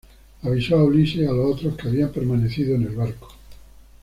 Avisó 0.41 0.77
a 0.79 0.83
Ulises 0.83 1.17
y 1.21 1.25
a 1.27 1.31
los 1.31 1.53
otros 1.57 1.77
que 1.77 1.87
habían 1.87 2.09
permanecido 2.11 2.73
en 2.73 2.81
el 2.85 2.95
barco. 2.95 3.27